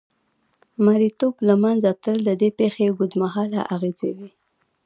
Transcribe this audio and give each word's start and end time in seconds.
مریتوب 0.85 1.33
له 1.47 1.55
منځه 1.63 1.89
تلل 2.03 2.21
د 2.27 2.31
دې 2.41 2.49
پېښې 2.59 2.83
اوږدمهاله 2.89 3.59
اغېزې 3.75 4.11
وې. 4.17 4.29